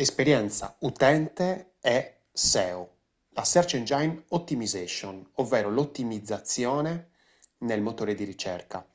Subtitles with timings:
[0.00, 2.98] esperienza utente e SEO,
[3.30, 7.10] la Search Engine Optimization, ovvero l'ottimizzazione
[7.58, 8.86] nel motore di ricerca,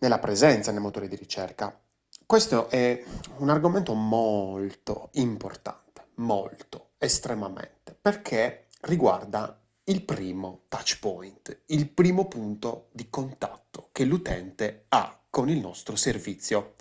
[0.00, 1.80] nella presenza nel motore di ricerca.
[2.26, 3.02] Questo è
[3.38, 12.88] un argomento molto importante, molto, estremamente, perché riguarda il primo touch point, il primo punto
[12.92, 16.74] di contatto che l'utente ha con il nostro servizio.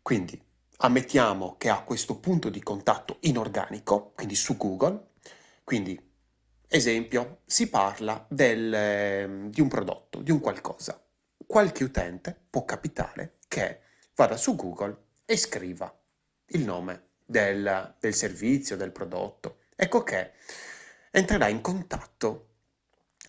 [0.00, 0.50] Quindi
[0.84, 5.10] ammettiamo che ha questo punto di contatto inorganico, quindi su Google,
[5.62, 6.10] quindi
[6.66, 11.00] esempio, si parla del, ehm, di un prodotto, di un qualcosa.
[11.46, 13.80] Qualche utente può capitare che
[14.16, 15.94] vada su Google e scriva
[16.46, 19.58] il nome del, del servizio, del prodotto.
[19.76, 20.32] Ecco che
[21.10, 22.48] entrerà in contatto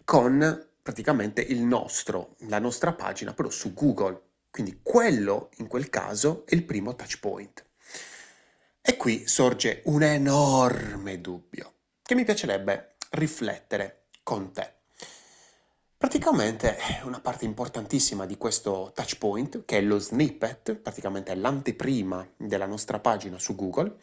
[0.05, 4.21] con praticamente il nostro, la nostra pagina, però su Google.
[4.53, 7.65] Quindi quello, in quel caso, è il primo touch point.
[8.83, 14.71] E qui sorge un enorme dubbio che mi piacerebbe riflettere con te.
[15.97, 22.67] Praticamente una parte importantissima di questo touch point, che è lo snippet, praticamente l'anteprima della
[22.67, 24.01] nostra pagina su Google,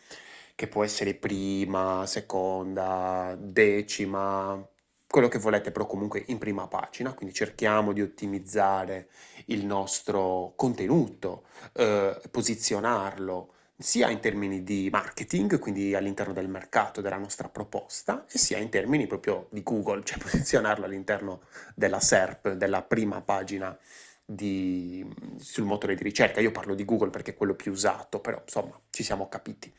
[0.56, 4.69] che può essere prima, seconda, decima,
[5.11, 9.08] quello che volete, però comunque in prima pagina, quindi cerchiamo di ottimizzare
[9.47, 17.17] il nostro contenuto, eh, posizionarlo sia in termini di marketing, quindi all'interno del mercato della
[17.17, 21.41] nostra proposta, e sia in termini proprio di Google, cioè posizionarlo all'interno
[21.74, 23.77] della SERP, della prima pagina
[24.24, 25.05] di,
[25.39, 26.41] sul motore di ricerca.
[26.41, 29.72] Io parlo di Google perché è quello più usato, però insomma ci siamo capiti.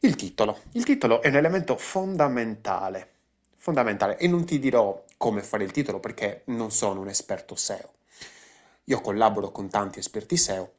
[0.00, 0.60] Il titolo.
[0.72, 3.13] Il titolo è un elemento fondamentale,
[3.64, 7.92] fondamentale e non ti dirò come fare il titolo perché non sono un esperto SEO.
[8.84, 10.72] Io collaboro con tanti esperti SEO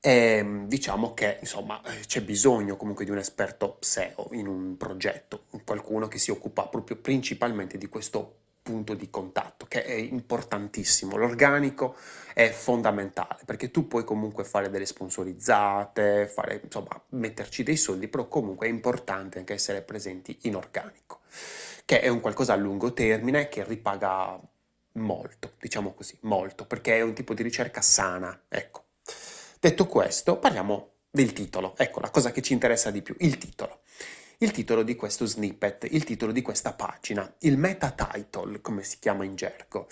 [0.00, 6.08] e diciamo che insomma c'è bisogno comunque di un esperto SEO in un progetto, qualcuno
[6.08, 11.16] che si occupa proprio principalmente di questo punto di contatto, che è importantissimo.
[11.16, 11.96] L'organico
[12.32, 18.28] è fondamentale perché tu puoi comunque fare delle sponsorizzate, fare, insomma, metterci dei soldi, però
[18.28, 21.20] comunque è importante anche essere presenti in organico,
[21.84, 24.40] che è un qualcosa a lungo termine che ripaga
[24.92, 28.84] molto, diciamo così, molto, perché è un tipo di ricerca sana, ecco.
[29.58, 33.80] Detto questo, parliamo del titolo, ecco la cosa che ci interessa di più, il titolo
[34.42, 38.98] il titolo di questo snippet, il titolo di questa pagina, il meta title, come si
[38.98, 39.86] chiama in gergo.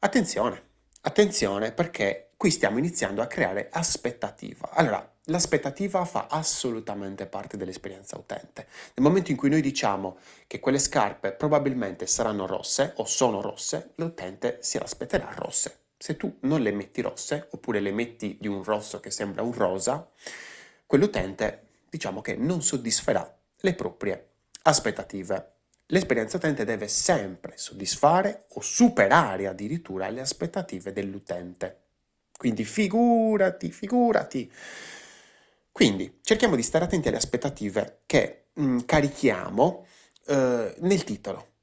[0.00, 0.62] Attenzione,
[1.00, 4.68] attenzione perché qui stiamo iniziando a creare aspettativa.
[4.72, 8.66] Allora, l'aspettativa fa assolutamente parte dell'esperienza utente.
[8.94, 13.92] Nel momento in cui noi diciamo che quelle scarpe probabilmente saranno rosse o sono rosse,
[13.94, 15.78] l'utente si aspetterà rosse.
[15.96, 19.54] Se tu non le metti rosse, oppure le metti di un rosso che sembra un
[19.54, 20.10] rosa,
[20.84, 24.30] quell'utente diciamo che non soddisferà le proprie
[24.62, 25.52] aspettative.
[25.86, 31.82] L'esperienza utente deve sempre soddisfare o superare addirittura le aspettative dell'utente.
[32.36, 34.52] Quindi figurati, figurati.
[35.70, 39.86] Quindi cerchiamo di stare attenti alle aspettative che mh, mm, carichiamo
[40.26, 41.54] eh, nel titolo.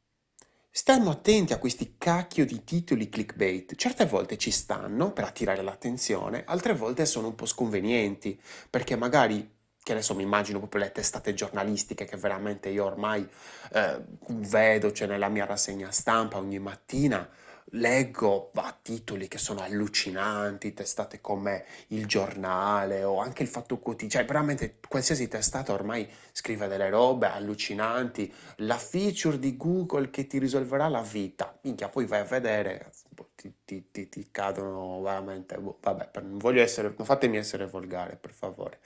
[0.70, 3.75] Stiamo attenti a questi cacchio di titoli clickbait.
[3.75, 8.40] Certe volte ci stanno per attirare l'attenzione, altre volte sono un po' sconvenienti,
[8.70, 9.48] perché magari
[9.83, 13.27] che adesso mi immagino proprio le testate giornalistiche che veramente io ormai
[13.73, 17.29] eh, vedo, cioè nella mia rassegna stampa ogni mattina
[17.75, 24.25] leggo va, titoli che sono allucinanti, testate come Il Giornale o anche Il Fatto Quotidiano,
[24.25, 30.38] cioè veramente qualsiasi testata ormai scrive delle robe allucinanti, la feature di Google che ti
[30.38, 32.91] risolverà la vita, minchia, poi vai a vedere,
[33.35, 38.17] ti, ti, ti, ti cadono veramente, boh, vabbè, non voglio essere, non fatemi essere volgare,
[38.17, 38.79] per favore.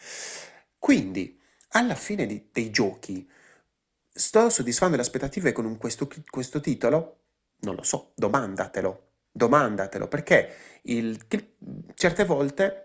[0.80, 1.40] Quindi,
[1.70, 3.28] alla fine di- dei giochi,
[4.10, 7.20] sto soddisfando le aspettative con un- questo, questo titolo?
[7.60, 11.26] Non lo so, domandatelo, domandatelo, perché il
[11.96, 12.84] certe volte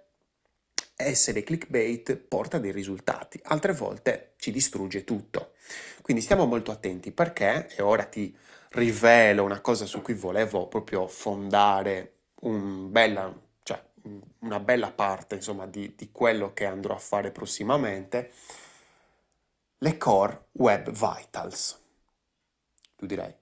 [0.96, 5.52] essere clickbait porta dei risultati, altre volte ci distrugge tutto.
[6.02, 8.36] Quindi stiamo molto attenti perché, e ora ti
[8.70, 13.32] rivelo una cosa su cui volevo proprio fondare un bella
[14.40, 18.32] una bella parte insomma, di, di quello che andrò a fare prossimamente,
[19.78, 21.80] le Core Web Vitals.
[22.96, 23.34] Tu direi,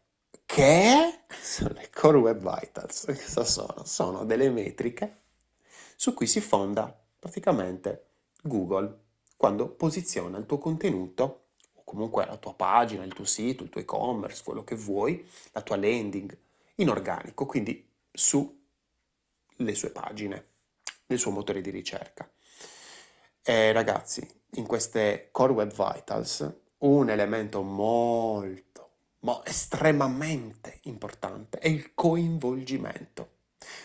[0.47, 3.05] che sono le Core Web Vitals?
[3.07, 3.85] Cosa sono?
[3.85, 5.19] Sono delle metriche
[5.97, 8.07] su cui si fonda praticamente
[8.43, 8.99] Google
[9.37, 13.81] quando posiziona il tuo contenuto o comunque la tua pagina, il tuo sito, il tuo
[13.81, 16.37] e-commerce, quello che vuoi, la tua landing
[16.77, 18.55] in organico, quindi sulle
[19.75, 20.50] sue pagine
[21.11, 22.29] nel suo motore di ricerca.
[23.43, 28.91] E ragazzi, in queste Core Web Vitals un elemento molto,
[29.21, 33.39] ma estremamente importante è il coinvolgimento.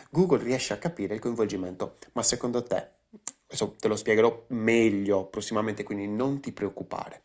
[0.10, 2.89] Google riesce a capire il coinvolgimento, ma secondo te,
[3.48, 7.24] adesso te lo spiegherò meglio prossimamente, quindi non ti preoccupare,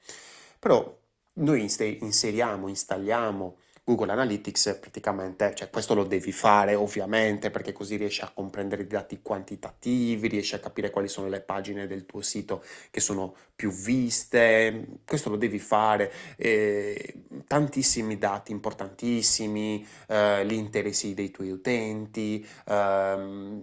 [0.58, 0.98] però
[1.34, 1.70] noi
[2.00, 3.58] inseriamo, installiamo
[3.90, 8.86] Google Analytics praticamente, cioè questo lo devi fare ovviamente perché così riesci a comprendere i
[8.86, 13.72] dati quantitativi, riesci a capire quali sono le pagine del tuo sito che sono più
[13.72, 17.14] viste, questo lo devi fare, eh,
[17.48, 23.62] tantissimi dati importantissimi, eh, gli interessi dei tuoi utenti, ehm,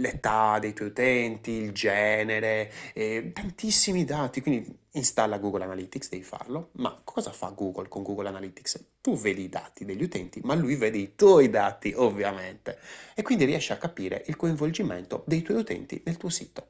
[0.00, 6.70] l'età dei tuoi utenti, il genere, eh, tantissimi dati, quindi installa Google Analytics, devi farlo,
[6.74, 8.84] ma cosa fa Google con Google Analytics?
[9.00, 12.78] Tu vedi i dati degli utenti, ma lui vede i tuoi dati, ovviamente,
[13.14, 16.66] e quindi riesce a capire il coinvolgimento dei tuoi utenti nel tuo sito.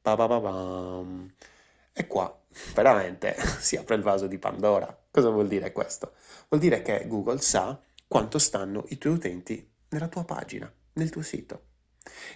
[0.00, 1.34] Pa-pa-pa-pam.
[1.92, 2.42] E qua
[2.74, 4.96] veramente si apre il vaso di Pandora.
[5.10, 6.14] Cosa vuol dire questo?
[6.48, 11.22] Vuol dire che Google sa quanto stanno i tuoi utenti nella tua pagina, nel tuo
[11.22, 11.66] sito.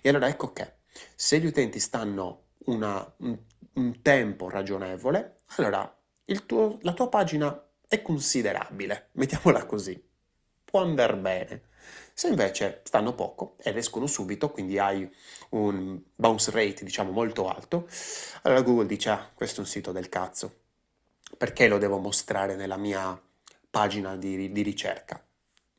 [0.00, 0.80] E allora ecco che
[1.14, 3.38] se gli utenti stanno una, un,
[3.74, 5.96] un, tempo ragionevole, allora
[6.46, 10.02] tuo, la tua pagina è considerabile, mettiamola così,
[10.64, 11.62] può andare bene.
[12.14, 15.10] Se invece stanno poco ed escono subito, quindi hai
[15.50, 17.88] un bounce rate diciamo molto alto,
[18.42, 20.60] allora Google dice ah, questo è un sito del cazzo,
[21.36, 23.20] perché lo devo mostrare nella mia
[23.70, 25.24] pagina di, di ricerca?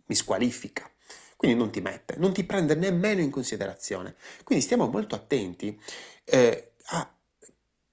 [0.05, 0.89] Mi squalifica.
[1.43, 4.15] Quindi non ti mette, non ti prende nemmeno in considerazione.
[4.43, 5.77] Quindi stiamo molto attenti
[6.23, 7.13] eh, a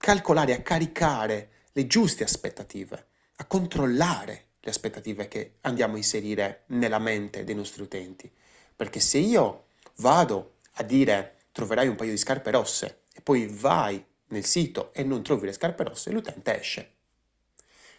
[0.01, 3.07] calcolare, a caricare le giuste aspettative,
[3.37, 8.33] a controllare le aspettative che andiamo a inserire nella mente dei nostri utenti.
[8.75, 9.67] Perché se io
[9.97, 15.05] vado a dire troverai un paio di scarpe rosse e poi vai nel sito e
[15.05, 16.95] non trovi le scarpe rosse, l'utente esce.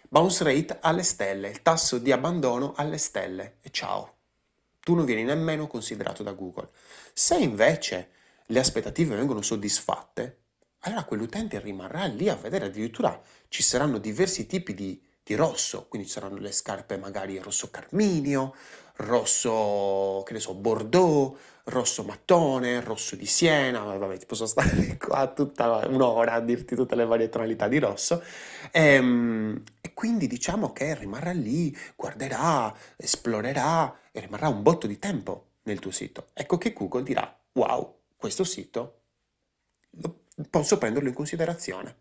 [0.09, 4.15] Bounce rate alle stelle, il tasso di abbandono alle stelle e ciao.
[4.79, 6.69] Tu non vieni nemmeno considerato da Google.
[7.13, 8.09] Se invece
[8.47, 10.39] le aspettative vengono soddisfatte,
[10.81, 13.19] allora quell'utente rimarrà lì a vedere, addirittura
[13.49, 18.55] ci saranno diversi tipi di, di rosso, quindi ci saranno le scarpe magari rosso carminio,
[18.95, 25.27] rosso, che ne so, bordeaux, rosso mattone, rosso di siena, vabbè, ti posso stare qua
[25.27, 28.23] tutta un'ora a dirti tutte le varie tonalità di rosso,
[28.71, 34.97] e, ehm, e quindi diciamo che rimarrà lì, guarderà, esplorerà e rimarrà un botto di
[34.97, 36.29] tempo nel tuo sito.
[36.33, 38.95] Ecco che Google dirà, wow, questo sito
[40.49, 41.95] posso prenderlo in considerazione.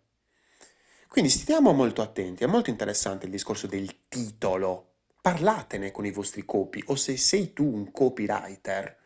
[1.09, 4.87] Quindi stiamo molto attenti, è molto interessante il discorso del titolo.
[5.21, 8.97] Parlatene con i vostri copy o se sei tu un copywriter,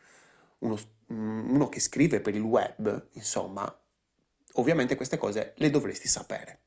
[0.58, 0.78] uno,
[1.08, 3.82] uno che scrive per il web, insomma,
[4.52, 6.60] ovviamente queste cose le dovresti sapere.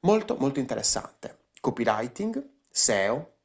[0.00, 1.46] Molto molto interessante.
[1.60, 3.36] Copywriting, SEO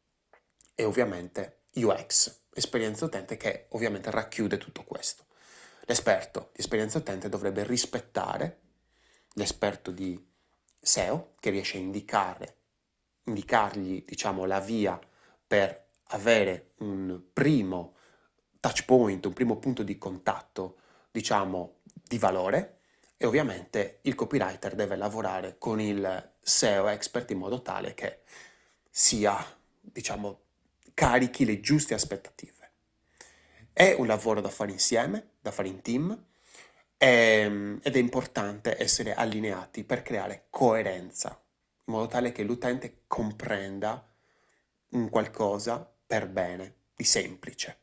[0.75, 5.25] e ovviamente UX, esperienza utente che ovviamente racchiude tutto questo.
[5.85, 8.59] L'esperto di esperienza utente dovrebbe rispettare
[9.33, 10.17] l'esperto di
[10.79, 12.57] SEO che riesce a indicare,
[13.25, 14.99] indicargli diciamo, la via
[15.45, 17.95] per avere un primo
[18.59, 20.77] touch point, un primo punto di contatto
[21.11, 22.79] diciamo, di valore
[23.17, 28.21] e ovviamente il copywriter deve lavorare con il SEO expert in modo tale che
[28.89, 29.37] sia,
[29.79, 30.41] diciamo,
[30.93, 32.62] carichi le giuste aspettative.
[33.73, 36.25] È un lavoro da fare insieme, da fare in team,
[36.95, 41.41] ehm, ed è importante essere allineati per creare coerenza,
[41.85, 44.07] in modo tale che l'utente comprenda
[44.89, 47.79] un qualcosa per bene, di semplice.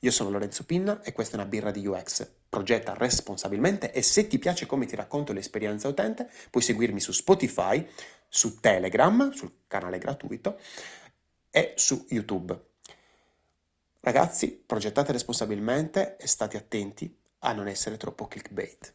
[0.00, 2.26] Io sono Lorenzo Pinna e questa è una birra di UX.
[2.48, 7.86] Progetta responsabilmente e se ti piace come ti racconto l'esperienza utente, puoi seguirmi su Spotify,
[8.26, 10.58] su Telegram, sul canale gratuito
[11.50, 12.67] e su YouTube.
[14.00, 18.92] Ragazzi, progettate responsabilmente e state attenti a non essere troppo clickbait.